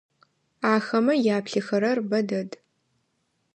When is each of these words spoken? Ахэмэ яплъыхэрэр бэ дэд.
Ахэмэ 0.73 1.13
яплъыхэрэр 1.37 1.99
бэ 2.09 2.19
дэд. 2.27 2.49